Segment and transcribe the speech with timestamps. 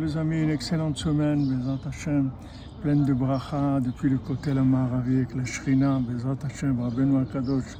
[0.00, 2.28] Les amis, une excellente semaine, Bezat Hashem,
[2.82, 7.76] pleine de bracha, depuis le côté la Maravi avec la Shrina, Bezat Hashem, Rabbeinu Akadosh.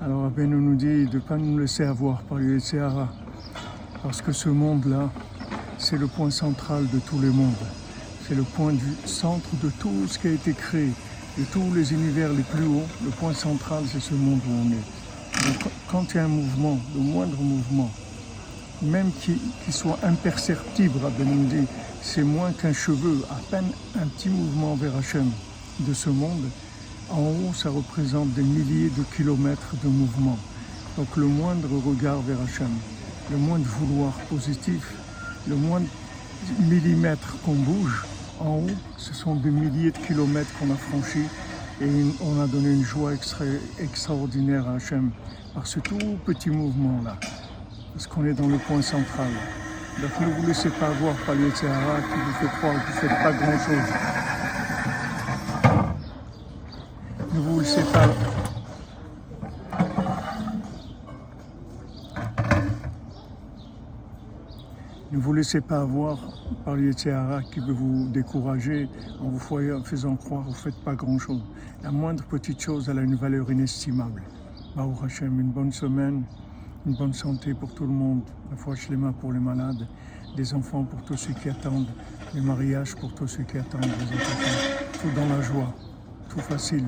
[0.00, 3.12] Alors Rabbeinu nous dit de ne pas nous laisser avoir par le Yetzirah,
[4.02, 5.10] parce que ce monde-là,
[5.76, 7.52] c'est le point central de tous les mondes.
[8.26, 10.88] C'est le point du centre de tout ce qui a été créé,
[11.36, 12.88] de tous les univers les plus hauts.
[13.04, 15.48] Le point central, c'est ce monde où on est.
[15.48, 17.90] Donc, quand il y a un mouvement, le moindre mouvement,
[18.82, 19.38] même qui,
[19.72, 20.98] soit imperceptible,
[21.50, 21.66] dit,
[22.02, 25.30] c'est moins qu'un cheveu, à peine un petit mouvement vers Hachem
[25.80, 26.48] de ce monde.
[27.10, 30.38] En haut, ça représente des milliers de kilomètres de mouvement.
[30.96, 32.70] Donc le moindre regard vers Hachem,
[33.30, 34.92] le moindre vouloir positif,
[35.48, 35.86] le moindre
[36.60, 38.04] millimètre qu'on bouge,
[38.40, 41.26] en haut, ce sont des milliers de kilomètres qu'on a franchis
[41.80, 41.88] et
[42.20, 43.44] on a donné une joie extra-
[43.80, 45.10] extraordinaire à Hachem
[45.54, 47.18] par ce tout petit mouvement-là
[47.92, 49.28] parce qu'on est dans le point central.
[50.00, 52.94] Donc ne vous laissez pas avoir par le Yetzirah qui vous fait croire que vous
[52.94, 53.92] ne faites pas grand-chose.
[57.34, 58.06] Ne vous laissez pas...
[65.10, 66.18] Ne vous laissez pas avoir
[66.64, 68.88] par le Yetzirah qui veut vous décourager
[69.20, 71.42] en vous faisant croire que vous ne faites pas grand-chose.
[71.82, 74.22] La moindre petite chose, elle a une valeur inestimable.
[74.76, 76.22] Baruch Hashem, une bonne semaine,
[76.86, 79.86] une bonne santé pour tout le monde, la foi mains pour les malades,
[80.36, 81.88] des enfants pour tous ceux qui attendent,
[82.34, 84.92] les mariages pour tous ceux qui attendent, Bezat Hashem.
[84.92, 85.74] tout dans la joie,
[86.28, 86.84] tout facile.